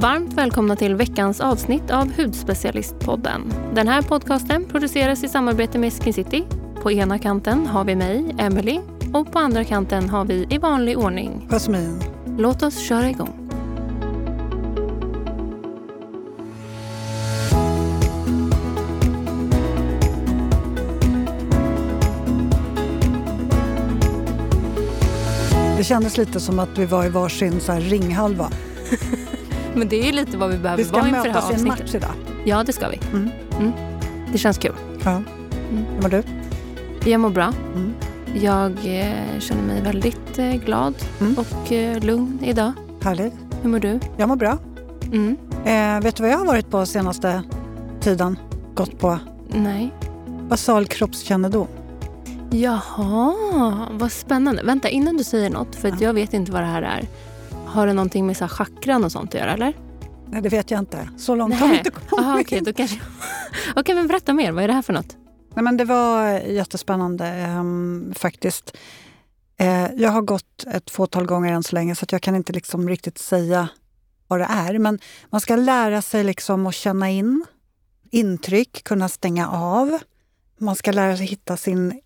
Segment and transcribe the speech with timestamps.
[0.00, 3.52] Varmt välkomna till veckans avsnitt av Hudspecialistpodden.
[3.74, 6.44] Den här podcasten produceras i samarbete med Skin City.
[6.82, 8.80] På ena kanten har vi mig, Emily,
[9.14, 12.02] och på andra kanten har vi i vanlig ordning Jasmin.
[12.38, 13.50] Låt oss köra igång.
[25.76, 28.50] Det kändes lite som att vi var i varsin så ringhalva.
[29.78, 31.50] Men det är ju lite vad vi behöver Vi ska vara inför det här mötas
[31.50, 31.84] i en avsnittet.
[31.86, 32.10] match idag.
[32.44, 33.00] Ja, det ska vi.
[33.12, 33.30] Mm.
[33.58, 33.72] Mm.
[34.32, 34.72] Det känns kul.
[35.04, 35.10] Ja.
[35.10, 35.24] Mm.
[35.94, 36.22] Hur mår du?
[37.10, 37.52] Jag mår bra.
[37.74, 37.94] Mm.
[38.42, 41.34] Jag eh, känner mig väldigt eh, glad Mm.
[41.38, 42.72] och eh, lugn idag.
[43.02, 43.32] Härligt.
[43.62, 44.00] Hur mår du?
[44.16, 44.58] Jag mår bra.
[45.12, 45.36] Mm.
[45.64, 47.42] Eh, vet du vad jag har varit på senaste
[48.00, 48.38] tiden?
[48.74, 49.18] Gått på
[49.48, 49.92] Nej.
[50.48, 51.66] basal kroppskännedom.
[52.50, 53.34] Jaha,
[53.90, 54.62] vad spännande.
[54.62, 56.06] Vänta, innan du säger något, för att Ja.
[56.06, 57.04] jag vet inte vad det här är.
[57.68, 59.76] Har det någonting med så här chakran och sånt att göra, eller?
[60.26, 61.08] Nej, det vet jag inte.
[61.16, 61.78] Så långt har vi Nej.
[61.78, 62.12] inte kommit.
[62.12, 63.00] Aha, okej, då kanske...
[63.76, 64.52] Okej, men berätta mer.
[64.52, 65.16] Vad är det här för något?
[65.54, 68.76] Nej, men det var jättespännande ehm, faktiskt.
[69.56, 72.88] Eh, jag har gått ett fåtal gånger än så länge så jag kan inte liksom
[72.88, 73.68] riktigt säga
[74.26, 74.78] vad det är.
[74.78, 74.98] Men
[75.30, 77.44] man ska lära sig liksom att känna in
[78.10, 79.98] intryck, kunna stänga av.
[80.58, 82.00] Man ska lära sig hitta sin...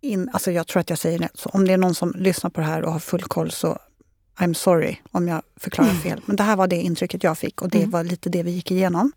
[0.00, 1.28] In, alltså jag tror att jag säger det.
[1.34, 3.78] Så om det är någon som lyssnar på det här och har full koll så
[4.36, 6.20] I'm sorry om jag förklarar fel.
[6.26, 7.90] Men det här var det intrycket jag fick och det Mm.
[7.90, 9.12] var lite det vi gick igenom.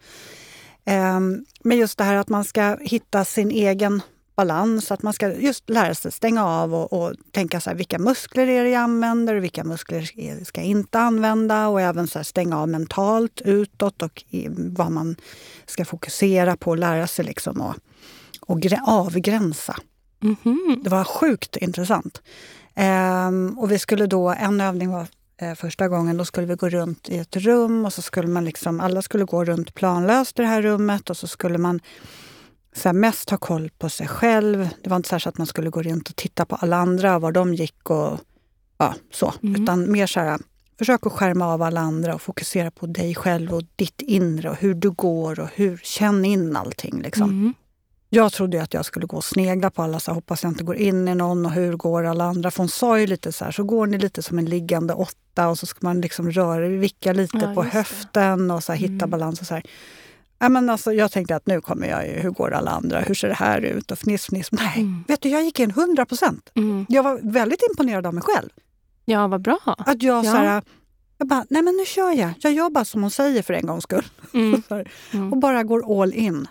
[0.86, 4.02] Ehm, men just det här att man ska hitta sin egen
[4.36, 8.00] balans, att man ska just lära sig stänga av och, och tänka så här, vilka
[8.00, 12.20] muskler är det jag använder och vilka muskler ska jag inte använda och även så
[12.20, 15.16] här, stänga av mentalt utåt och i, vad man
[15.66, 17.76] ska fokusera på och lära sig liksom och,
[18.42, 19.76] och grä- avgränsa.
[20.20, 20.82] Mhm.
[20.84, 22.22] Det var sjukt intressant.
[22.80, 26.70] Ehm, och vi skulle då, en övning var eh, första gången, då skulle vi gå
[26.70, 30.42] runt i ett rum och så skulle man liksom, alla skulle gå runt planlöst i
[30.42, 31.80] det här rummet och så skulle man
[32.75, 34.70] så här, mest ha koll på sig själv.
[34.83, 37.32] Det var inte så, att man skulle gå runt och titta på alla andra, var
[37.32, 38.20] de gick och
[38.77, 39.33] ja, så.
[39.44, 39.64] Mm.
[39.64, 40.39] Utan mer så här,
[40.77, 44.55] försök att skärma av alla andra och fokusera på dig själv och ditt inre och
[44.55, 47.02] hur du går och hur, känn in allting.
[47.02, 47.30] Liksom.
[47.30, 47.54] Mm.
[48.10, 50.76] Jag trodde att jag skulle gå och snegla på alla, så hoppas jag inte går
[50.76, 52.52] in i någon och hur går alla andra?
[52.52, 55.48] För hon sa ju lite så här, så går ni lite som en liggande åtta
[55.50, 58.92] och så ska man liksom röra, vicka lite Ja, på höften och så här, hitta
[59.06, 59.10] Mm.
[59.10, 59.64] balans och så här.
[60.40, 63.00] Ja, men alltså, jag tänkte att nu kommer jag ju, hur går alla andra?
[63.00, 63.92] Hur ser det här ut?
[63.92, 64.52] Och fniss, fniss.
[64.52, 65.04] Nej, Mm.
[65.08, 66.50] vet du, jag gick in 100 procent.
[66.56, 66.86] Mm.
[66.89, 68.50] Jag var väldigt imponerad av mig själv.
[69.06, 69.60] Ja, vad bra.
[69.66, 70.32] Att jag Ja.
[70.32, 70.62] så här,
[71.18, 72.34] jag bara, nej men nu kör jag.
[72.39, 74.06] Jag gör bara som hon säger för en gångs skull.
[74.34, 74.62] Mm.
[75.14, 75.34] Mm.
[75.34, 76.48] och bara går all in.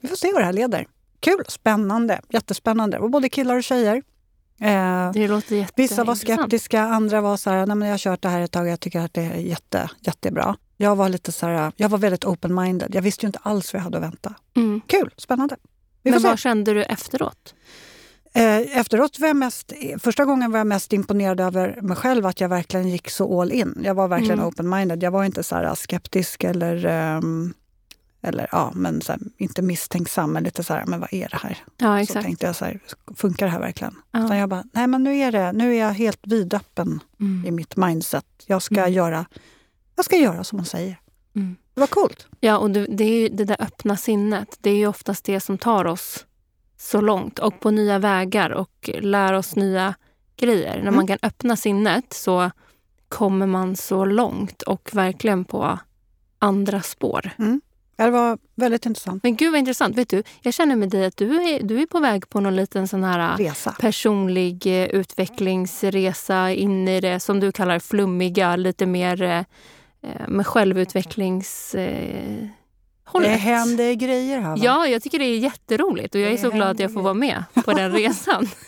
[0.00, 0.86] Vi får se vad det här leder.
[1.24, 2.98] Kul, spännande, jättespännande.
[2.98, 4.02] Och både killar och tjejer.
[4.60, 5.72] Eh, Det låter jätteintressant.
[5.76, 8.50] vissa var skeptiska, andra var så här, nej men jag har kört det här ett
[8.52, 10.56] tag, jag tycker att det är jätte, jättebra.
[10.76, 12.94] Jag var lite så här, jag var väldigt open-minded.
[12.94, 14.34] Jag visste ju inte alls vad jag hade att vänta.
[14.56, 14.80] Mm.
[14.86, 15.56] Kul, spännande.
[16.02, 17.54] Vi Men vad kände du efteråt?
[18.34, 22.40] Eh, efteråt var jag mest, första gången var jag mest imponerad över mig själv, att
[22.40, 23.80] jag verkligen gick så all in.
[23.84, 24.46] Jag var verkligen Mm.
[24.50, 25.02] open-minded.
[25.04, 27.54] Jag var inte så här skeptisk eller, ehm,
[28.24, 31.36] eller ja, men så här, inte misstänksam, men lite så här, men vad är det
[31.36, 31.58] här?
[31.78, 32.24] Ja, Så exakt.
[32.24, 32.80] tänkte jag så här,
[33.16, 33.94] funkar det här verkligen?
[34.10, 34.24] Ja.
[34.24, 37.54] Utan jag bara, nej men nu är, det, nu är jag helt vidöppen i Mm.
[37.54, 38.26] mitt mindset.
[38.46, 38.92] Jag ska, Mm.
[38.92, 39.24] göra,
[39.96, 41.00] jag ska göra som hon säger.
[41.36, 41.56] Mm.
[41.74, 42.26] Det var coolt.
[42.40, 44.58] Ja, och det, det är ju det där öppna sinnet.
[44.60, 46.26] Det är ju oftast det som tar oss
[46.78, 49.94] så långt och på nya vägar och lär oss nya
[50.36, 50.74] grejer.
[50.74, 50.94] När Mm.
[50.94, 52.50] man kan öppna sinnet så
[53.08, 55.78] kommer man så långt och verkligen på
[56.38, 57.30] andra spår.
[57.96, 59.22] Ja, det var väldigt intressant.
[59.22, 59.96] Men gud vad intressant.
[59.96, 62.56] Vet du, jag känner med dig att du är, du är på väg på någon
[62.56, 63.76] liten sån här Resa.
[63.80, 69.44] personlig eh, utvecklingsresa in i det som du kallar flummiga, lite mer eh,
[70.28, 71.74] med självutvecklings...
[71.74, 72.46] Eh,
[73.06, 73.30] hållet.
[73.30, 74.56] Det händer grejer här va?
[74.58, 77.14] Ja, jag tycker det är jätteroligt och jag är så glad att jag får vara
[77.14, 78.48] med på den resan.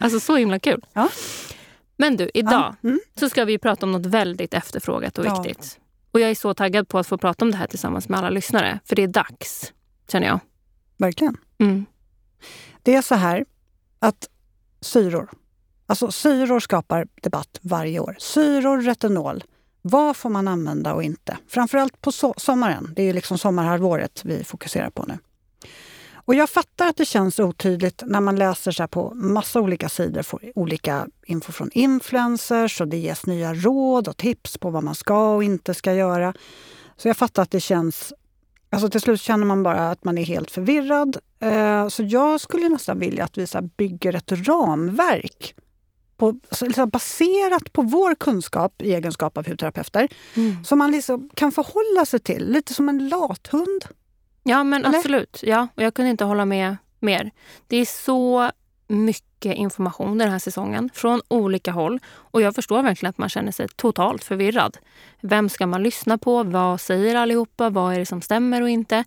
[0.00, 0.84] Alltså så himla kul.
[0.92, 1.08] Ja.
[1.96, 3.00] Men du, idag Ja, mm.
[3.20, 5.42] så ska vi prata om något väldigt efterfrågat och Ja.
[5.42, 5.78] viktigt.
[6.12, 8.30] Och jag är så taggad på att få prata om det här tillsammans med alla
[8.30, 8.80] lyssnare.
[8.84, 9.72] För det är dags,
[10.08, 10.40] känner jag.
[10.96, 11.36] Verkligen.
[11.58, 11.86] Mm.
[12.82, 13.44] Det är så här
[13.98, 14.28] att
[14.80, 15.30] syror,
[15.86, 18.16] alltså syror skapar debatt varje år.
[18.18, 19.44] Syror, retinol,
[19.82, 21.36] vad får man använda och inte?
[21.48, 22.92] Framförallt på so- sommaren.
[22.96, 25.18] Det är ju liksom sommarhalvåret vi fokuserar på nu.
[26.28, 30.22] Och jag fattar att det känns otydligt när man läser så på massa olika sidor,
[30.22, 34.94] får olika info från influencers och det ges nya råd och tips på vad man
[34.94, 36.34] ska och inte ska göra.
[36.96, 38.12] Så jag fattar att det känns
[38.70, 41.16] Alltså till slut känner man bara att man är helt förvirrad.
[41.40, 45.54] Eh, Så jag skulle nästan vilja att vi så bygger ett ramverk
[46.16, 50.08] på, liksom baserat på vår kunskap i egenskap av hudterapeuter.
[50.34, 50.64] Mm.
[50.64, 53.84] Som man liksom kan förhålla sig till, lite som en lathund.
[54.48, 54.98] Ja men Eller?
[54.98, 55.40] absolut.
[55.42, 57.30] Ja, och jag kunde inte hålla med mer.
[57.66, 58.50] Det är så
[58.88, 62.00] mycket information den här säsongen från olika håll.
[62.08, 64.78] Och jag förstår verkligen att man känner sig totalt förvirrad.
[65.20, 66.42] Vem ska man lyssna på?
[66.42, 67.70] Vad säger allihopa?
[67.70, 69.04] Vad är det som stämmer och inte?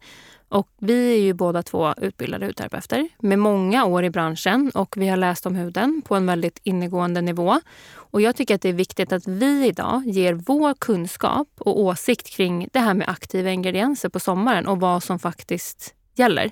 [0.52, 5.08] Och vi är ju båda två utbildade hudterapeuter med många år i branschen och vi
[5.08, 7.60] har läst om huden på en väldigt innegående nivå.
[7.96, 12.30] Och jag tycker att det är viktigt att vi idag ger vår kunskap och åsikt
[12.30, 16.52] kring det här med aktiva ingredienser på sommaren och vad som faktiskt gäller.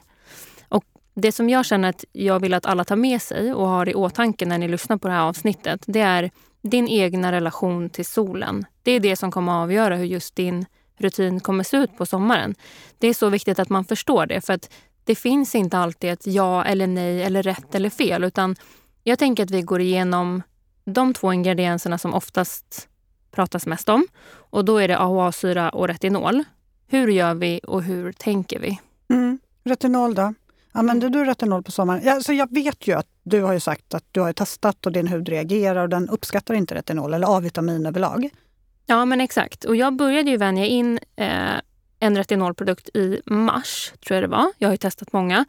[0.69, 3.89] Och det som jag känner att jag vill att alla tar med sig och har
[3.89, 6.31] i åtanke när ni lyssnar på det här avsnittet, det är
[6.61, 8.65] din egna relation till solen.
[8.83, 10.65] Det är det som kommer att avgöra hur just din
[11.01, 12.55] rutin kommer se ut på sommaren.
[12.97, 14.69] Det är så viktigt att man förstår det för att
[15.03, 18.55] det finns inte alltid ett ja eller nej eller rätt eller fel utan
[19.03, 20.43] jag tänker att vi går igenom
[20.85, 22.87] de två ingredienserna som oftast
[23.31, 26.43] pratas mest om och då är det AHA-syra och retinol.
[26.87, 28.79] Hur gör vi och hur tänker vi?
[29.09, 29.39] Mm.
[29.63, 30.33] Retinol då?
[30.71, 32.01] Använder du retinol på sommaren?
[32.05, 35.07] Ja, så jag vet ju att du har sagt att du har testat och din
[35.07, 38.29] hud reagerar och den uppskattar inte retinol eller A-vitamin överlag.
[38.89, 39.65] Ja, men exakt.
[39.65, 41.53] Och jag började ju vänja in eh,
[41.99, 44.51] en retinolprodukt i mars, tror jag det var.
[44.57, 45.45] Jag har ju testat många.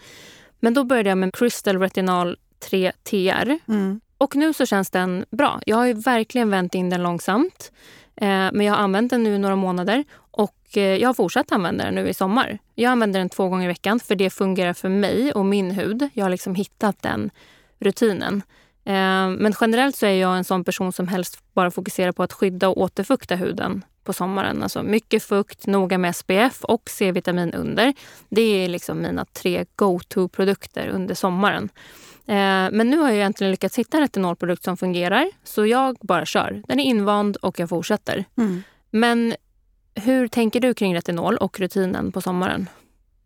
[0.58, 3.58] Men då började jag med Crystal Retinol 3 TR.
[3.68, 4.00] Mm.
[4.18, 5.60] Och nu så känns den bra.
[5.66, 7.72] Jag har ju verkligen vänt in den långsamt.
[8.16, 11.52] Eh, men jag har använt den nu i några månader och eh, jag har fortsatt
[11.52, 12.58] använda den nu i sommar.
[12.74, 16.08] Jag använder den två gånger i veckan för det fungerar för mig och min hud.
[16.12, 17.30] Jag har liksom hittat den
[17.78, 18.42] rutinen.
[18.90, 22.32] Eh, men generellt så är jag en sån person som helst bara fokuserar på att
[22.32, 24.62] skydda och återfukta huden på sommaren.
[24.62, 27.94] Alltså mycket fukt, noga med SPF och C-vitamin under.
[28.28, 31.68] Det är liksom mina tre go-to-produkter under sommaren.
[32.26, 35.30] Eh, men nu har jag egentligen lyckats hitta en retinolprodukt som fungerar.
[35.44, 36.62] Så jag bara kör.
[36.66, 38.24] Den är invand och jag fortsätter.
[38.38, 38.62] Mm.
[38.90, 39.34] Men
[39.94, 42.68] hur tänker du kring retinol och rutinen på sommaren?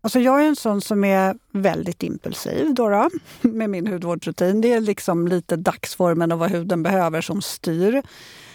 [0.05, 3.09] Alltså jag är en sån som är väldigt impulsiv då, då
[3.41, 4.61] med min hudvårdsrutin.
[4.61, 8.01] Det är liksom lite dagsformen och vad huden behöver som styr.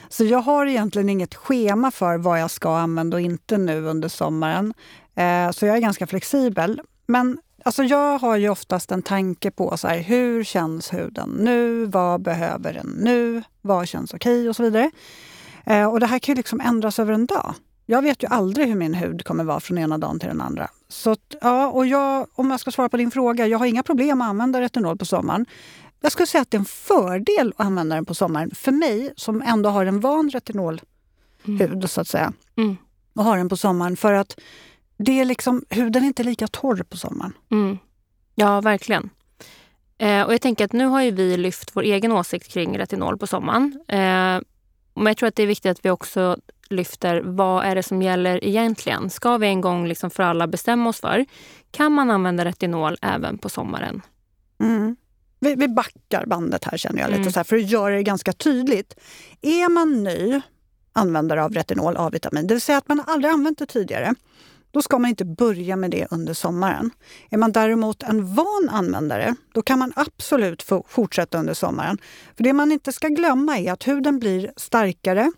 [0.08, 4.08] Så jag har egentligen inget schema för vad jag ska använda och inte nu under
[4.08, 4.74] sommaren.
[5.14, 6.80] Eh, så jag är ganska flexibel.
[7.06, 11.84] Men alltså jag har ju oftast en tanke på så här, hur känns huden nu?
[11.84, 13.42] Vad behöver den nu?
[13.60, 14.40] Vad känns okej?
[14.40, 14.48] Okay?
[14.48, 14.90] Och så vidare.
[15.64, 17.54] Eh, och det här kan ju liksom ändras över en dag.
[17.90, 20.70] Jag vet ju aldrig hur min hud kommer vara från ena dagen till den andra.
[20.88, 24.22] Så ja, och jag, om jag ska svara på din fråga, jag har inga problem
[24.22, 25.46] att använda retinol på sommaren.
[26.00, 29.12] Jag skulle säga att det är en fördel att använda den på sommaren för mig
[29.16, 30.82] som ändå har en van retinolhud
[31.46, 31.88] mm.
[31.88, 32.32] så att säga.
[32.56, 32.76] Mm.
[33.14, 34.40] Och har den på sommaren för att
[34.96, 37.32] det är liksom, huden är inte lika torr på sommaren.
[37.50, 37.78] Mm.
[38.34, 39.10] Ja, verkligen.
[39.98, 43.18] Eh, och jag tänker att nu har ju vi lyft vår egen åsikt kring retinol
[43.18, 43.80] på sommaren.
[43.88, 44.40] Eh,
[44.94, 46.36] men jag tror att det är viktigt att vi också
[46.70, 49.10] lyfter vad är det som gäller egentligen.
[49.10, 51.26] Ska vi en gång liksom för alla bestämma oss för,
[51.70, 54.02] kan man använda retinol även på sommaren?
[54.60, 54.96] Mm.
[55.40, 57.32] Vi, vi backar bandet här känner jag lite mm.
[57.32, 58.94] så här, för att göra det ganska tydligt.
[59.42, 60.40] Är man ny
[60.92, 64.14] användare av retinol A-vitamin, det vill säga att man aldrig använt det tidigare,
[64.70, 66.90] då ska man inte börja med det under sommaren.
[67.30, 71.98] Är man däremot en van användare, då kan man absolut fortsätta under sommaren.
[72.36, 75.32] För det man inte ska glömma är att huden blir starkare,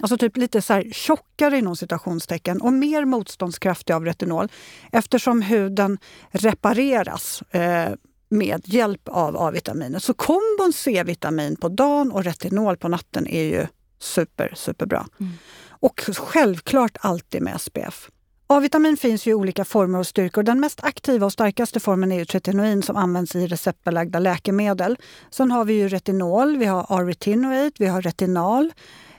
[0.00, 4.48] Alltså typ lite så här tjockare inom citationstecken och mer motståndskraftig av retinol
[4.92, 5.98] eftersom huden
[6.30, 7.92] repareras eh,
[8.28, 10.02] med hjälp av A-vitaminet.
[10.02, 13.66] Så kombon C-vitamin på dagen och retinol på natten är ju
[13.98, 15.06] super, superbra.
[15.20, 15.32] Mm.
[15.68, 18.10] Och självklart alltid med SPF.
[18.48, 20.42] A-vitamin finns ju i olika former och styrkor.
[20.42, 24.96] Den mest aktiva och starkaste formen är ju tretinoin som används i receptbelagda läkemedel.
[25.30, 28.72] Sen har vi ju retinol, vi har R-retinoate, vi har retinal.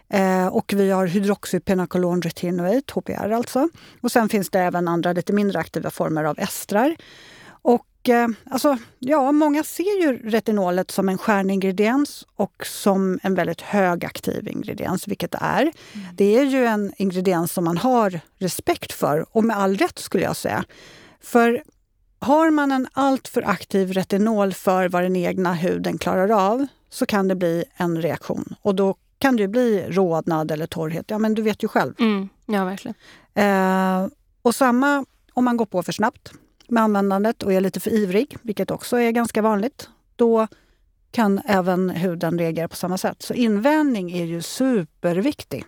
[0.10, 3.70] Eh, och vi har hydroxypenacolon retinoate, HPR alltså.
[4.02, 6.96] Och sen finns det även andra lite mindre aktiva former av estrar.
[7.62, 13.62] Och eh, alltså, ja, många ser ju retinolet som en stjärningrediens och som en väldigt
[13.62, 15.62] högaktiv ingrediens, vilket det är.
[15.62, 16.08] Mm.
[16.14, 20.24] Det är ju en ingrediens som man har respekt för, och med all rätt skulle
[20.24, 20.66] jag säga.
[21.22, 21.64] För
[22.20, 27.28] har man en alltför aktiv retinol för vad den egna huden klarar av så kan
[27.28, 28.56] det bli en reaktion.
[28.62, 31.06] Och då kan det bli rodnad eller torrhet.
[31.08, 31.94] Ja, men du vet ju själv.
[32.00, 32.96] Mm, ja, verkligen.
[33.34, 34.08] Eh,
[34.42, 36.32] och samma om man går på för snabbt
[36.68, 39.90] med användandet och är lite för ivrig, vilket också är ganska vanligt.
[40.16, 40.48] Då
[41.12, 43.22] kan även huden reagera på samma sätt.
[43.22, 45.66] Så invändning är ju superviktig.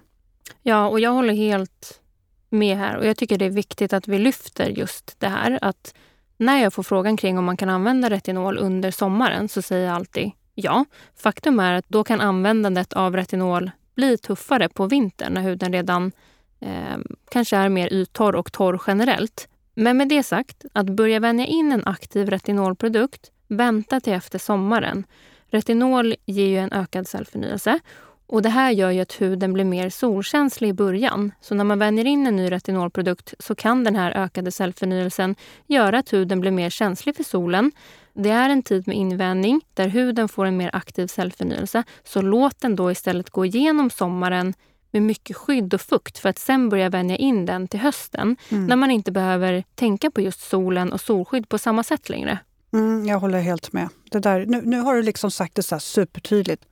[0.64, 2.02] Ja, och jag håller helt
[2.50, 2.98] med här.
[2.98, 5.60] Och jag tycker det är viktigt att vi lyfter just det här.
[5.62, 5.94] Att
[6.38, 9.96] när jag får frågan kring om man kan använda retinol under sommaren så säger jag
[9.96, 10.32] alltid
[10.64, 10.86] Ja,
[11.16, 16.12] faktum är att då kan användandet av retinol bli tuffare på vintern när huden redan
[16.60, 16.98] eh,
[17.32, 19.48] kanske är mer yttorr och torr generellt.
[19.76, 25.06] Men med det sagt, att börja vänja in en aktiv retinolprodukt, vänta till efter sommaren.
[25.48, 27.80] Retinol ger ju en ökad cellförnyelse
[28.28, 31.32] och det här gör ju att huden blir mer solkänslig i början.
[31.42, 35.36] Så när man vänjer in en ny retinolprodukt så kan den här ökade cellförnyelsen
[35.68, 37.72] göra att huden blir mer känslig för solen.
[38.14, 41.84] Det är en tid med invänjning där huden får en mer aktiv cellförnyelse.
[42.04, 44.54] Så låt den då istället gå igenom sommaren
[44.92, 48.66] med mycket skydd och fukt för att sen börja vänja in den till hösten mm.
[48.66, 52.40] när man inte behöver tänka på just solen och solskydd på samma sätt längre.
[52.74, 53.90] Mm, jag håller helt med.
[54.12, 56.66] Det där, nu, nu har du liksom sagt det så supertydligt.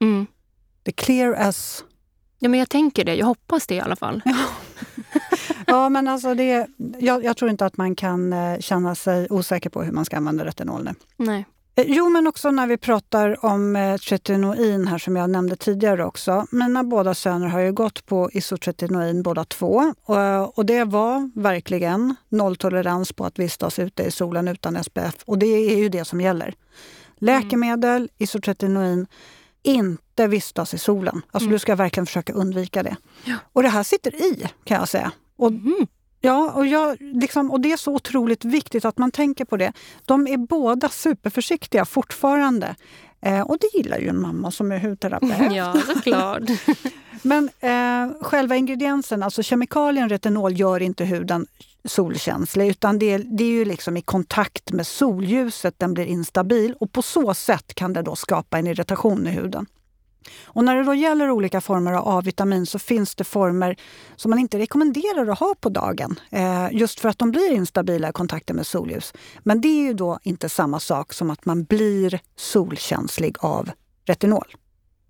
[0.00, 0.26] Mm.
[0.84, 1.84] The clear as...
[2.38, 3.14] Ja, men jag tänker det.
[3.14, 4.22] Jag hoppas det i alla fall.
[5.66, 6.66] Ja, men alltså det,
[6.98, 10.16] jag, jag, tror inte att man kan eh, känna sig osäker på hur man ska
[10.16, 10.94] använda retinol nu.
[11.16, 11.46] Nej.
[11.76, 16.04] Eh, jo, men också när vi pratar om eh, tretinoin här som jag nämnde tidigare
[16.04, 16.46] också.
[16.50, 19.94] Mina båda söner har ju gått på isotretinoin båda två.
[20.04, 25.14] Och, och det var verkligen nolltolerans på att vistas ute i solen utan SPF.
[25.26, 26.54] Och det är ju det som gäller.
[27.16, 28.08] Läkemedel, mm.
[28.18, 29.06] isotretinoin,
[29.64, 31.22] inte vistas i solen.
[31.30, 31.52] Alltså mm.
[31.52, 32.96] du ska verkligen försöka undvika det.
[33.24, 33.36] Ja.
[33.52, 35.12] Och det här sitter i kan jag säga.
[35.36, 35.86] Och mm.
[36.20, 39.72] Ja, och, jag, liksom, och det är så otroligt viktigt att man tänker på det.
[40.04, 42.76] De är båda superförsiktiga fortfarande.
[43.20, 45.52] Eh, och det gillar ju en mamma som är hudterapeut.
[45.52, 46.42] Ja, såklart.
[47.22, 51.46] Men eh, själva ingrediensen, alltså kemikalien retinol, gör inte huden
[51.84, 56.92] solkänslig utan det, det är ju liksom i kontakt med solljuset den blir instabil och
[56.92, 59.66] på så sätt kan det då skapa en irritation i huden.
[60.44, 63.76] Och när det då gäller olika former av A-vitamin så finns det former
[64.16, 66.20] som man inte rekommenderar att ha på dagen.
[66.30, 69.12] Eh, just för att de blir instabila i kontakten med solljus.
[69.42, 73.70] Men det är ju då inte samma sak som att man blir solkänslig av
[74.04, 74.54] retinol.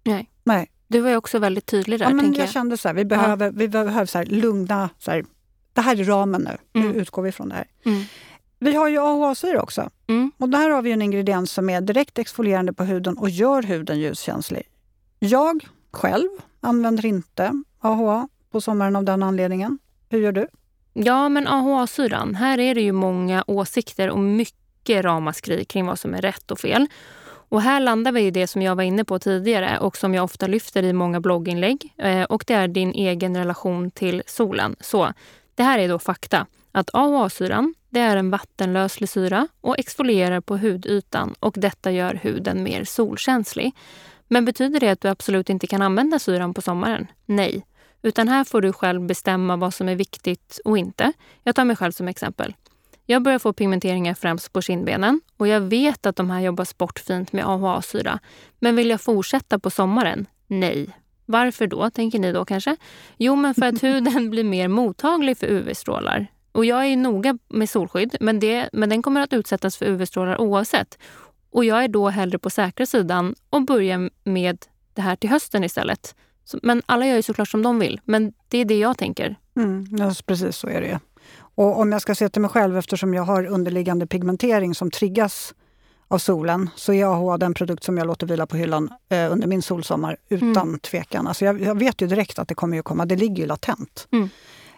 [0.04, 0.30] Nej.
[0.44, 0.70] Nej.
[0.88, 2.06] Du var ju också väldigt tydlig där.
[2.06, 3.52] Ja, men jag, jag kände så här, vi behöver, ja.
[3.54, 4.90] vi behöver så här, lugna...
[4.98, 5.24] Så här,
[5.74, 6.80] det här är ramen nu.
[6.80, 6.92] Mm.
[6.92, 7.66] Nu utgår vi från det här.
[7.84, 8.04] Mm.
[8.58, 9.90] Vi har ju AHA-syra också.
[10.06, 10.32] Mm.
[10.38, 14.00] Och där har vi en ingrediens som är direkt exfolierande på huden och gör huden
[14.00, 14.68] ljuskänslig.
[15.18, 16.28] Jag själv
[16.60, 19.78] använder inte AHA på sommaren av den anledningen.
[20.08, 20.46] Hur gör du?
[20.92, 26.14] Ja, men AHA-syran, här är det ju många åsikter och mycket ramaskri kring vad som
[26.14, 26.86] är rätt och fel.
[27.48, 30.24] Och här landar vi i det som jag var inne på tidigare och som jag
[30.24, 31.94] ofta lyfter i många blogginlägg.
[31.98, 34.76] Eh, och det är din egen relation till solen.
[34.80, 35.12] Så
[35.54, 36.46] det här är då fakta.
[36.72, 42.62] Att AHA-syran det är en vattenlöslig syra och exfolierar på hudytan och detta gör huden
[42.62, 43.72] mer solkänslig.
[44.28, 47.06] Men betyder det att du absolut inte kan använda syran på sommaren?
[47.26, 47.66] Nej.
[48.02, 51.12] Utan här får du själv bestämma vad som är viktigt och inte.
[51.42, 52.54] Jag tar mig själv som exempel.
[53.06, 56.98] Jag börjar få pigmenteringar främst på kindbenen och jag vet att de här jobbas bort
[56.98, 58.18] fint med AHA-syra.
[58.58, 60.26] Men vill jag fortsätta på sommaren?
[60.46, 60.88] Nej.
[61.26, 62.76] Varför då, tänker ni då kanske?
[63.18, 66.26] Jo, men för att huden blir mer mottaglig för UV-strålar.
[66.52, 70.40] Och jag är noga med solskydd, men, det, men den kommer att utsättas för UV-strålar
[70.40, 70.98] oavsett.
[71.50, 74.58] Och jag är då hellre på säkra sidan och börjar med
[74.94, 76.14] det här till hösten istället.
[76.62, 79.36] Men alla gör ju såklart som de vill, men det är det jag tänker.
[79.56, 81.00] Mm, ja, precis så är det
[81.36, 85.54] Och om jag ska se till mig själv, eftersom jag har underliggande pigmentering som triggas
[86.08, 89.46] av solen, så är AHA den produkt som jag låter vila på hyllan eh, under
[89.46, 90.78] min solsommar utan mm.
[90.78, 91.26] tvekan.
[91.26, 94.08] Alltså jag, jag, vet ju direkt att det kommer att komma, det ligger ju latent.
[94.12, 94.28] Mm.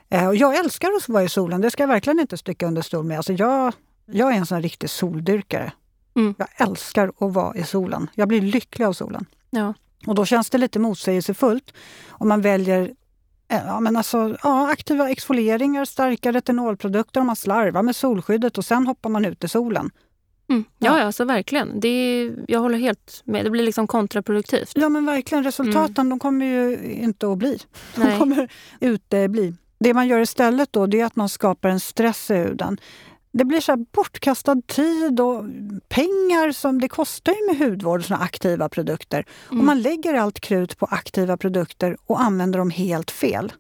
[0.09, 2.83] Eh, och jag älskar att vara i solen, det ska jag verkligen inte sticka under
[2.83, 3.17] stol med.
[3.17, 3.73] Alltså jag,
[4.07, 5.73] jag är en sån riktig soldyrkare.
[6.17, 6.35] Mm.
[6.39, 8.11] Jag älskar att vara i solen.
[8.15, 9.27] Jag blir lycklig av solen.
[9.51, 9.75] Ja.
[10.07, 11.73] Och då känns det lite motsägelsefullt
[12.09, 12.83] om man väljer
[13.49, 18.65] eh, ja, men alltså, ja, aktiva exfolieringar, starka retinolprodukter, om man slarvar med solskyddet och
[18.65, 19.91] sen hoppar man ut i solen.
[20.49, 20.65] Mm.
[20.79, 21.81] Ja, ja, alltså verkligen.
[21.81, 23.45] Det är, jag håller helt med.
[23.45, 24.73] Det blir liksom kontraproduktivt.
[24.75, 25.45] Ja, men verkligen.
[25.45, 26.11] Resultaten mm.
[26.11, 27.59] de kommer ju inte att bli.
[27.95, 28.19] De Nej.
[28.19, 29.55] kommer utebli.
[29.79, 32.79] Det man gör istället då, det är att man skapar en stress i huden
[33.39, 35.45] det blir så bortkastad tid och
[35.89, 39.25] pengar som det kostar ju med hudvård och såna aktiva produkter.
[39.51, 39.61] Mm.
[39.61, 43.53] Och man lägger allt krut på aktiva produkter och använder dem helt fel.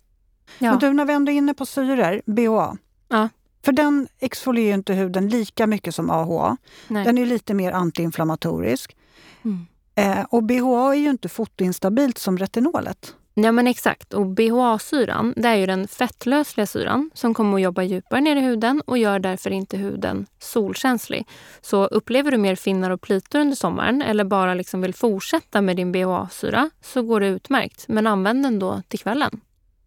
[0.58, 0.74] Ja.
[0.74, 2.76] Och du, när vi ändå är inne på syror, BHA.
[3.08, 3.28] Ja.
[3.66, 6.56] För den exfolierar inte huden lika mycket som AHA.
[6.88, 7.04] Nej.
[7.04, 8.96] Den är lite mer antiinflammatorisk.
[9.44, 9.66] Mm.
[9.94, 13.14] Eh, och BHA är ju inte fotoinstabilt som retinolet.
[13.34, 14.14] Ja men exakt.
[14.14, 18.40] Och BHA-syran det är ju den fettlösliga syran som kommer att jobba djupare ner i
[18.40, 21.26] huden och gör därför inte huden solkänslig.
[21.60, 25.76] Så upplever du mer finnar och plitor under sommaren eller bara liksom vill fortsätta med
[25.76, 27.84] din BHA-syra så går det utmärkt.
[27.88, 29.40] Men använd den då till kvällen.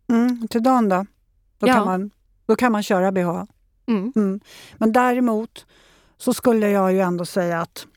[0.09, 1.05] Mm, till dagen då?
[1.59, 1.73] Då, ja.
[1.73, 2.11] kan man,
[2.45, 3.47] då kan man köra BHA.
[3.89, 4.13] Mm.
[4.15, 4.39] Mm.
[4.77, 5.65] Men däremot
[6.17, 7.87] så skulle jag ju ändå säga att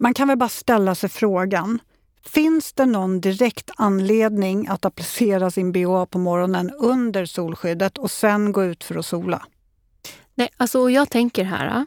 [0.00, 1.78] man kan väl bara ställa sig frågan,
[2.24, 8.52] finns det någon direkt anledning att applicera sin BHA på morgonen under solskyddet och sen
[8.52, 9.46] gå ut för att sola?
[10.34, 11.86] Nej, alltså jag tänker här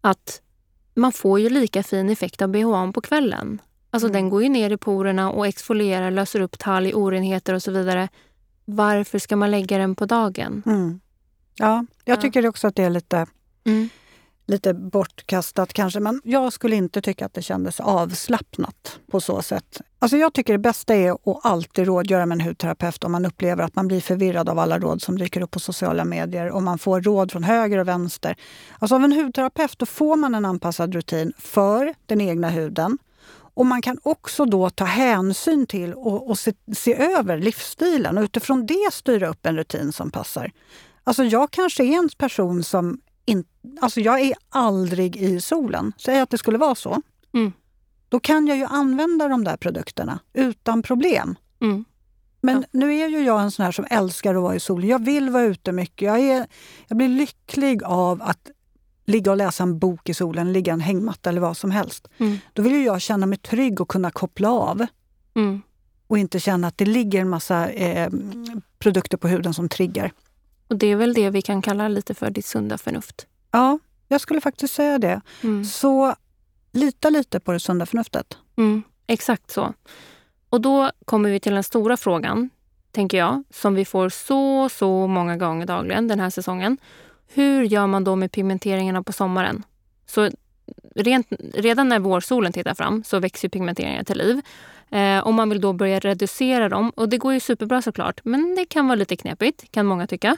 [0.00, 0.40] att
[0.94, 3.60] man får ju lika fin effekt av BHA på kvällen.
[3.90, 4.12] Alltså mm.
[4.12, 8.08] den går ju ner i porerna och exfolierar, löser upp talg, orenheter och så vidare.
[8.64, 10.62] Varför ska man lägga den på dagen?
[10.66, 11.00] Mm.
[11.56, 13.26] Ja, jag tycker också att det är lite,
[13.66, 13.88] mm.
[14.46, 16.00] lite bortkastat kanske.
[16.00, 19.80] Men jag skulle inte tycka att det kändes avslappnat på så sätt.
[19.98, 23.64] Alltså jag tycker det bästa är att alltid rådgöra med en hudterapeut om man upplever
[23.64, 26.78] att man blir förvirrad av alla råd som dyker upp på sociala medier och man
[26.78, 28.36] får råd från höger och vänster.
[28.78, 32.98] Alltså av en hudterapeut då får man en anpassad rutin för den egna huden.
[33.56, 38.24] Och man kan också då ta hänsyn till och, och se, se, över livsstilen och
[38.24, 40.52] utifrån det styra upp en rutin som passar.
[41.06, 43.48] Alltså jag kanske är en person som inte...
[43.80, 45.92] Alltså jag är aldrig i solen.
[45.98, 47.02] Säg att det skulle vara så.
[47.34, 47.52] Mm.
[48.08, 51.36] Då kan jag ju använda de där produkterna utan problem.
[51.60, 51.84] Mm.
[52.40, 52.68] Men ja.
[52.72, 54.88] nu är ju jag en sån här som älskar att vara i solen.
[54.88, 56.06] Jag vill vara ute mycket.
[56.06, 56.46] Jag, är,
[56.88, 58.50] jag blir lycklig av att
[59.06, 62.08] ligga och läsa en bok i solen, ligga i en hängmatta eller vad som helst.
[62.18, 62.38] Mm.
[62.52, 64.86] Då vill jag känna mig trygg och kunna koppla av.
[65.34, 65.62] Mm.
[66.06, 68.10] Och inte känna att det ligger en massa eh,
[68.78, 70.12] produkter på huden som triggar.
[70.68, 73.26] Och det är väl det vi kan kalla lite för ditt sunda förnuft?
[73.50, 75.20] Ja, jag skulle faktiskt säga det.
[75.42, 75.64] Mm.
[75.64, 76.14] Så
[76.72, 78.38] lita lite på det sunda förnuftet.
[78.56, 79.74] Mm, exakt så.
[80.50, 82.50] Och då kommer vi till den stora frågan,
[82.90, 86.78] tänker jag, som vi får så, så många gånger dagligen den här säsongen.
[87.26, 89.62] Hur gör man då med pigmenteringarna på sommaren?
[90.06, 90.30] Så
[90.94, 94.40] rent, redan när vårsolen tittar fram så växer pigmenteringarna till liv.
[94.90, 98.54] Eh, om man vill då börja reducera dem, och det går ju superbra såklart, men
[98.54, 100.36] det kan vara lite knepigt, kan många tycka.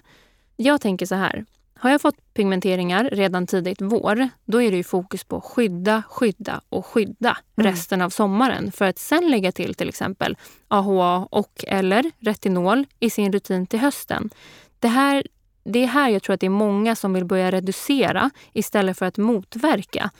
[0.57, 1.45] Jag tänker så här.
[1.81, 6.61] Har jag fått pigmenteringar redan tidigt vår, då är det ju fokus på skydda, skydda
[6.69, 7.71] och skydda mm.
[7.71, 10.37] resten av sommaren för att sen lägga till till exempel
[10.69, 14.31] AHA och eller retinol i sin rutin till hösten.
[14.79, 15.23] Det här
[15.69, 19.07] det är här jag tror att det är många som vill börja reducera istället för
[19.07, 20.11] att motverka.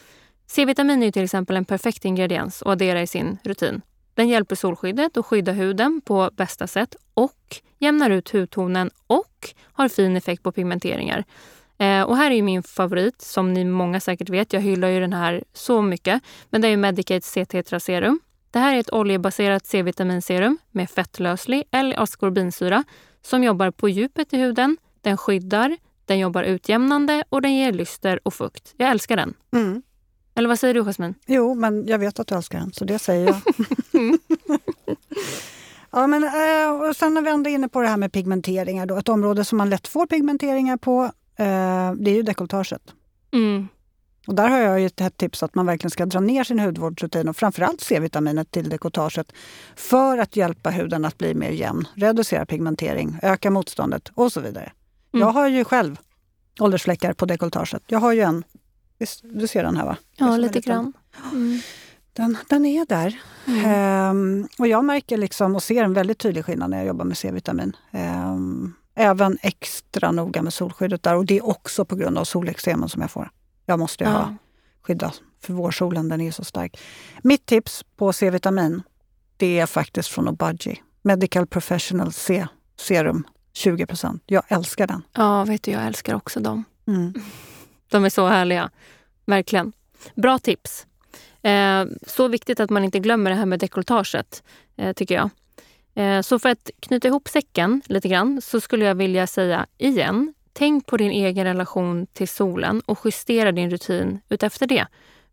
[0.47, 3.83] C-vitamin är till exempel en perfekt ingrediens att addera i sin rutin.
[4.15, 9.89] Den hjälper solskyddet att skydda huden på bästa sätt och jämnar ut hudtonen och har
[9.89, 11.25] fin effekt på pigmenteringar.
[11.79, 14.53] Eh, och här är min favorit, som ni många säkert vet.
[14.53, 16.23] Jag hyllar ju den här så mycket.
[16.51, 18.21] Men det är Medicate C-tetra serum.
[18.51, 22.85] Det här är ett oljebaserat C-vitaminserum med fettlöslig eller askorbinsyra
[23.23, 24.77] som jobbar på djupet i huden,
[25.09, 28.75] den skyddar, den jobbar utjämnande och den ger lyster och fukt.
[28.77, 29.35] Jag älskar den.
[29.53, 29.83] Mm.
[30.35, 31.15] Eller vad säger du, Jasmin?
[31.27, 33.41] Jo, men jag vet att du älskar den, så det säger jag.
[35.91, 38.87] ja, men, eh, och sen när vi ändå är inne på det här med pigmenteringar,
[38.87, 41.05] då, ett område som man lätt får pigmenteringar på,
[41.37, 42.83] eh, det är ju dekolletaget.
[43.33, 43.69] Mm.
[44.27, 47.37] Och där har jag ett tips att man verkligen ska dra ner sin hudvårdsrutin och
[47.37, 49.33] framförallt C-vitaminet till dekolletaget
[49.77, 54.73] för att hjälpa huden att bli mer jämn, reducera pigmentering, öka motståndet och så vidare.
[55.13, 55.27] Mm.
[55.27, 55.97] Jag har ju själv
[56.61, 57.83] åldersfläckar på dekolletaget.
[57.87, 58.45] Jag har ju en.
[59.23, 59.97] Du ser den här va?
[60.17, 60.93] Ja, lite grann.
[61.33, 61.61] Mm.
[62.13, 63.21] Den, den är där.
[63.65, 67.19] Ehm, och jag märker liksom och ser en väldigt tydlig skillnad när jag jobbar med
[67.19, 67.77] C-vitamin.
[67.91, 71.17] Ehm, även extra noga med solskyddet där.
[71.17, 73.31] Och det är också på grund av solextremen som jag får.
[73.67, 74.17] Jag måste ju ja.
[74.17, 74.35] ha
[74.83, 76.81] skydda för vårsolen, den är så stark.
[77.23, 78.83] Mitt tips på C-vitamin,
[79.37, 80.83] det är faktiskt från Obagi.
[81.03, 83.27] Medical Professional C Serum
[83.59, 84.23] 20 procent.
[84.27, 85.03] Jag älskar den.
[85.13, 86.65] Ja, vet du, jag älskar också dem.
[86.87, 87.15] Mm.
[87.91, 88.71] De är så härliga.
[89.27, 89.73] Verkligen.
[90.15, 90.87] Bra tips.
[91.43, 94.43] Eh, så viktigt att man inte glömmer det här med dekolletaget,
[94.77, 95.31] eh, tycker jag.
[95.95, 100.35] Eh, så för att knyta ihop säcken lite grann så skulle jag vilja säga igen.
[100.53, 104.87] Tänk på din egen relation till solen och justera din rutin utefter det.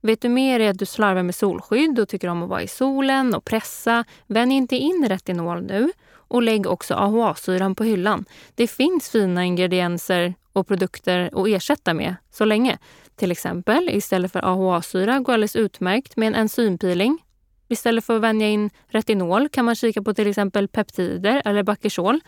[0.05, 2.67] Vet du mer är att du slarvar med solskydd och tycker om att vara i
[2.67, 8.25] solen och pressa, vänj inte in retinol nu och lägg också AHA-syran på hyllan.
[8.55, 12.77] Det finns fina ingredienser och produkter att ersätta med så länge.
[13.15, 17.23] Till exempel istället för AHA-syra går alldeles utmärkt med en enzympeeling.
[17.67, 22.19] Istället för att vänja in retinol kan man kika på till exempel peptider eller bakersol.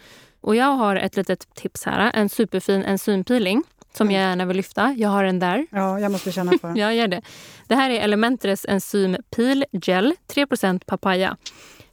[0.41, 3.63] Och jag har ett litet tips här, en superfin enzympeeling
[3.97, 4.95] som jag gärna vill lyfta.
[4.97, 5.67] Jag har den där.
[5.69, 6.75] Ja, jag måste känna på den.
[6.75, 7.21] jag gör det.
[7.67, 11.38] Det här är Elementres enzym Peel Gel, 3% papaya.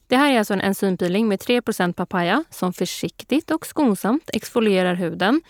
[0.07, 5.41] Det här är alltså en enzympeeling med 3% papaya som försiktigt och skonsamt exfolierar huden.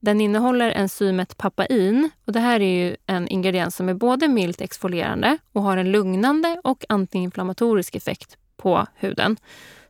[0.00, 4.60] Den innehåller enzymet papain och det här är ju en ingrediens som är både milt
[4.60, 9.36] exfolierande och har en lugnande och antiinflammatorisk effekt på huden.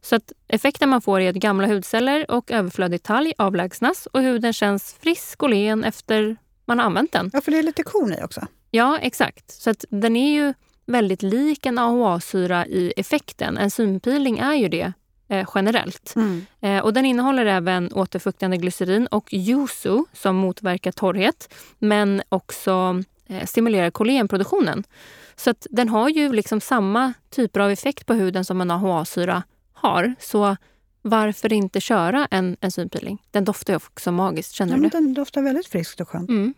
[0.02, 4.52] Så att effekten man får är att gamla hudceller och överflödig talg avlägsnas och huden
[4.52, 7.30] känns frisk och len efter man har använt den.
[7.32, 8.46] Ja, för det är lite korn i också.
[8.70, 9.50] Ja, exakt.
[9.50, 10.54] Så att den är ju
[10.86, 13.58] väldigt lik en AHA-syra i effekten.
[13.58, 14.92] Enzympeeling är ju det
[15.28, 16.14] eh, generellt.
[16.16, 16.46] Mm.
[16.60, 23.46] Eh, och den innehåller även återfuktande glycerin och yuzu som motverkar torrhet men också eh,
[23.46, 24.84] stimulerar kollagenproduktionen.
[25.36, 29.42] Så att den har ju liksom samma typer av effekt på huden som en AHA-syra
[29.82, 30.14] har.
[30.20, 30.56] Så
[31.02, 33.22] varför inte köra en enzympeeling?
[33.30, 36.28] Den doftar ju också magiskt, känner Ja, du den doftar väldigt friskt och skönt.
[36.28, 36.54] Mm.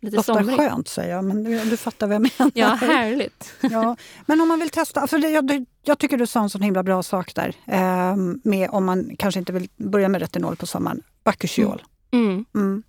[0.00, 0.56] Lite Doftar somrig.
[0.56, 2.52] skönt säger jag, men du, du fattar vad jag menar.
[2.54, 3.52] Ja, härligt.
[3.60, 6.62] Ja, men om man vill testa, för det, jag, jag tycker du sa en sån
[6.62, 10.66] himla bra sak där, eh, med om man kanske inte vill börja med retinol på
[10.66, 11.82] sommaren, Bakuchiol.
[12.10, 12.44] Mm.
[12.54, 12.82] Mm.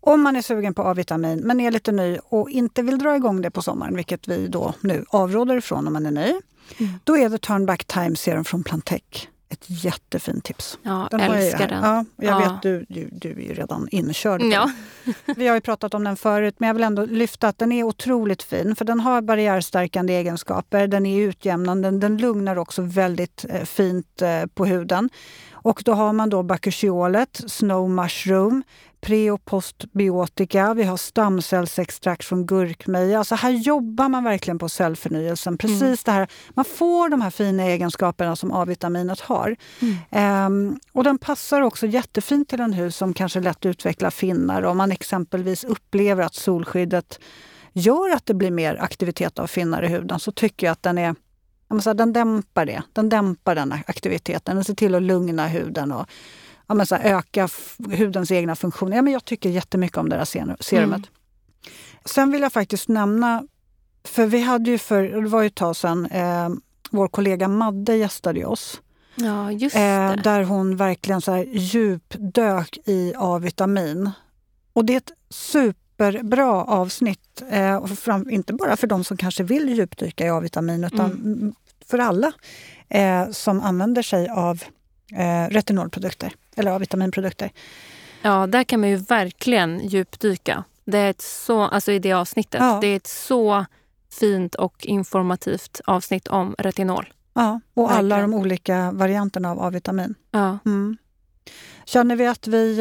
[0.00, 3.42] Om man är sugen på A-vitamin men är lite ny och inte vill dra igång
[3.42, 6.34] det på sommaren, vilket vi då nu avråder ifrån om man är ny,
[6.78, 6.92] Mm.
[7.04, 9.02] då är det Turn Back Time Serum från Plantec
[9.52, 10.78] ett jättefint tips.
[10.82, 11.68] Ja, Den jag älskar här.
[11.68, 11.84] den.
[11.84, 12.52] Ja, jag Ja.
[12.52, 14.42] vet, du, du, du är ju redan inkörd.
[14.42, 14.70] Ja.
[15.36, 17.82] Vi har ju pratat om den förut, men jag vill ändå lyfta att den är
[17.84, 18.76] otroligt fin.
[18.76, 24.46] För den har barriärstärkande egenskaper, den är utjämnande, den lugnar också väldigt eh, fint eh,
[24.54, 25.10] på huden.
[25.62, 28.62] Och då har man då bakuchiolet, snow mushroom,
[29.00, 33.18] pre och postbiotika, vi har stamcellsextrakt från gurkmeja.
[33.18, 35.58] Alltså här jobbar man verkligen på cellförnyelsen.
[35.58, 35.96] Precis Mm.
[36.04, 39.56] det här, man får de här fina egenskaperna som A-vitaminet har.
[39.80, 39.96] Mm.
[40.10, 44.62] Ehm, och den passar också jättefint till en hud som kanske lätt utvecklar finnar.
[44.62, 47.20] Om man exempelvis upplever att solskyddet
[47.72, 50.98] gör att det blir mer aktivitet av finnar i huden så tycker jag att den
[50.98, 51.14] är
[51.70, 52.82] jag måste säga, den dämpar det.
[52.92, 54.54] Den dämpar den här aktiviteten.
[54.56, 56.06] Den ser till att lugna huden och
[56.66, 57.48] ja, men så här, öka
[57.98, 58.96] hudens egna funktioner.
[58.96, 60.96] Ja, men jag tycker jättemycket om det här ser- serumet.
[60.98, 61.06] Mm.
[62.04, 63.42] Sen vill jag faktiskt nämna,
[64.04, 66.48] för vi hade ju för, det var ju ett tag sedan, eh,
[66.90, 68.80] vår kollega Madde gästade oss.
[69.14, 74.10] ja, just Eh, där hon verkligen så här djupdök i A-vitamin.
[74.72, 75.12] Och det är ett
[76.00, 77.42] superbra avsnitt.
[77.50, 81.54] Eh, och fram, inte bara för de som kanske vill djupdyka i A-vitamin utan Mm.
[81.86, 82.32] för alla
[82.88, 84.62] eh, som använder sig av
[85.16, 87.50] eh, retinolprodukter eller A-vitaminprodukter.
[88.22, 90.64] Ja, där kan man ju verkligen djupdyka.
[90.84, 92.60] Det är ett så, alltså i det avsnittet.
[92.60, 92.78] Ja.
[92.80, 93.64] Det är ett så
[94.12, 97.12] fint och informativt avsnitt om retinol.
[97.34, 98.30] Ja, och alla Verkligen.
[98.30, 100.14] de olika varianterna av A-vitamin.
[100.30, 100.58] Ja.
[100.66, 100.96] Mm.
[101.84, 102.78] Känner vi att vi...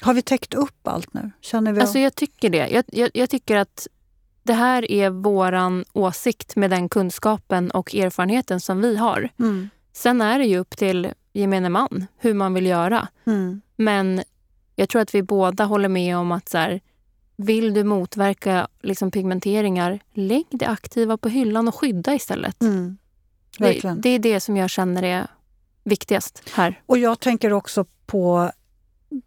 [0.00, 1.30] Har vi täckt upp allt nu?
[1.40, 1.80] Känner vi...
[1.80, 2.68] Alltså jag tycker det.
[2.68, 3.88] Jag, jag, jag tycker att
[4.42, 9.28] det här är våran åsikt med den kunskapen och erfarenheten som vi har.
[9.38, 9.70] mm.
[9.92, 13.08] Sen är det ju upp till gemene man hur man vill göra.
[13.24, 13.60] Mm.
[13.76, 14.22] Men
[14.76, 16.80] jag tror att vi båda håller med om att så här,
[17.36, 22.62] vill du motverka liksom pigmenteringar, lägg det aktiva på hyllan och skydda istället.
[22.62, 22.98] Mm.
[23.58, 25.26] Det, det är det som jag känner är
[25.84, 26.82] viktigast här.
[26.86, 28.50] Och jag tänker också på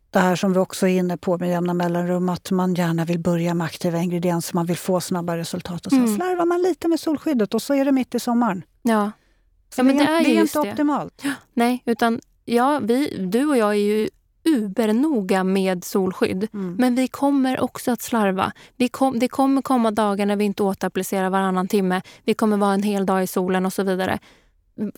[0.10, 3.20] det här som vi också är inne på med jämna mellanrum, att man gärna vill
[3.20, 5.86] börja med aktiva ingredienser, man vill få snabba resultat.
[5.86, 6.16] Och sen Mm.
[6.16, 8.64] slarvar man lite med solskyddet och så är det mitt i sommaren.
[8.82, 9.12] Ja,
[9.76, 10.70] Så Ja, men det, är det är inte det.
[10.72, 11.24] optimalt.
[11.54, 14.10] nej, utan ja, vi, du och jag är ju
[14.46, 16.48] ubernoga med solskydd.
[16.54, 16.76] Mm.
[16.80, 18.52] Men vi kommer också att slarva.
[18.76, 22.02] Vi kom, det kommer komma dagar när vi inte återapplicerar varannan timme.
[22.24, 24.20] Vi kommer vara en hel dag i solen och så vidare.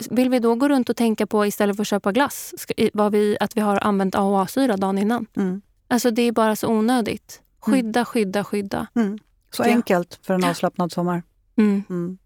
[0.09, 2.53] Vill vi då gå runt och tänka på istället för att köpa glass,
[2.93, 5.25] vad vi, att vi har använt AHA-syra dagen innan?
[5.37, 5.61] Mm.
[5.87, 7.41] Alltså det är bara så onödigt.
[7.59, 8.87] Skydda, skydda, skydda.
[8.95, 9.19] Mm.
[9.51, 9.67] Så Ja.
[9.67, 11.23] enkelt för en avslappnad sommar.
[11.57, 11.83] Mm.
[11.89, 12.17] Mm.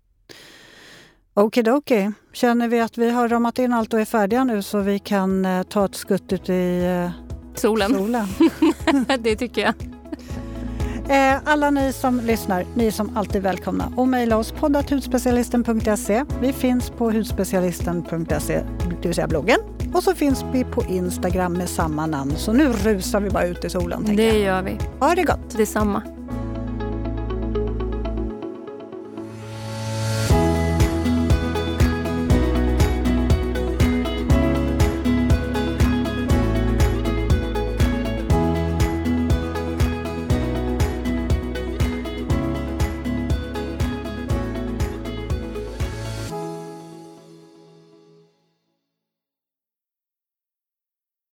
[1.33, 2.11] Okidoki.
[2.33, 5.45] Känner vi att vi har ramat in allt och är färdiga nu så vi kan
[5.45, 7.11] eh, ta ett skutt ut i eh,
[7.55, 8.27] Solen, solen?
[9.19, 9.92] det tycker jag.
[11.09, 16.25] Eh, alla ni som lyssnar, ni är som alltid välkomna och mejla oss poddathudspecialisten.se.
[16.41, 18.63] Vi finns på hudspecialisten.se,
[19.01, 19.59] det vill säga bloggen.
[19.93, 22.33] Och så finns vi på Instagram med samma namn.
[22.37, 24.15] Så nu rusar vi bara ut i solen.
[24.15, 24.77] Det gör vi.
[24.99, 25.57] Ha det gott!
[25.57, 26.01] Detsamma.